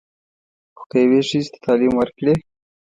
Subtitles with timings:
[0.77, 2.33] خو که یوې ښځې ته تعلیم ورکړې.